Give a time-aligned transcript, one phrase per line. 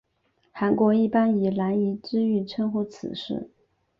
[0.51, 3.51] 韩国一般以南怡之狱称呼此事。